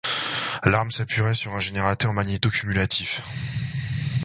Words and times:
L'arme 0.63 0.89
s'appuierait 0.89 1.35
sur 1.35 1.53
un 1.53 1.59
générateur 1.59 2.11
magnéto-cumulatif. 2.11 3.21